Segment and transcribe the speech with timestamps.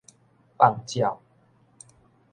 [0.57, 1.21] 放鳥